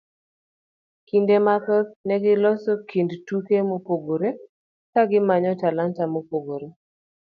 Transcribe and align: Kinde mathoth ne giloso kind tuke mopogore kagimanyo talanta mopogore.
Kinde 1.07 1.35
mathoth 1.45 1.91
ne 2.07 2.15
giloso 2.23 2.73
kind 2.89 3.09
tuke 3.27 3.57
mopogore 3.69 4.29
kagimanyo 4.93 5.51
talanta 5.61 6.03
mopogore. 6.13 6.67